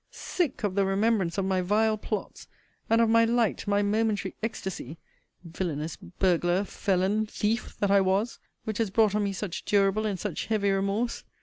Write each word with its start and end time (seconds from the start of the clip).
sick 0.09 0.63
of 0.63 0.73
the 0.73 0.83
remembrance 0.83 1.37
of 1.37 1.45
my 1.45 1.61
vile 1.61 1.95
plots; 1.95 2.47
and 2.89 2.99
of 3.01 3.07
my 3.07 3.23
light, 3.23 3.67
my 3.67 3.83
momentary 3.83 4.33
ecstacy 4.41 4.97
[villanous 5.43 5.95
burglar, 5.95 6.63
felon, 6.63 7.27
thief, 7.27 7.77
that 7.77 7.91
I 7.91 8.01
was!] 8.01 8.39
which 8.63 8.79
has 8.79 8.89
brought 8.89 9.13
on 9.13 9.23
me 9.23 9.31
such 9.31 9.63
durable 9.63 10.07
and 10.07 10.19
such 10.19 10.47
heavy 10.47 10.71
remorse! 10.71 11.23